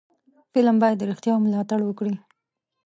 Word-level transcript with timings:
فلم 0.51 0.75
باید 0.81 0.95
د 0.99 1.03
رښتیاو 1.09 1.43
ملاتړ 1.45 1.79
وکړي 1.85 2.15